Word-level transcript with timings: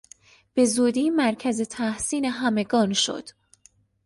به 0.53 0.65
زودی 0.65 1.09
مرکز 1.09 1.61
تحسین 1.61 2.25
همگان 2.25 2.93
شد. 2.93 3.29